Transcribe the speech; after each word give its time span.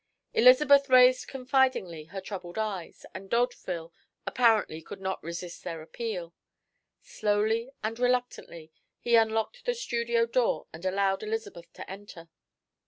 Elizabeth 0.33 0.89
raised 0.89 1.27
confidingly 1.27 2.05
her 2.05 2.19
troubled 2.19 2.57
eyes, 2.57 3.05
and 3.13 3.29
D'Hauteville 3.29 3.93
apparently 4.25 4.81
could 4.81 4.99
not 4.99 5.21
resist 5.21 5.63
their 5.63 5.83
appeal. 5.83 6.33
Slowly 7.03 7.69
and 7.83 7.99
reluctantly 7.99 8.71
he 8.99 9.13
unlocked 9.15 9.63
the 9.63 9.75
studio 9.75 10.25
door 10.25 10.65
and 10.73 10.85
allowed 10.85 11.21
Elizabeth 11.21 11.71
to 11.73 11.87
enter. 11.87 12.29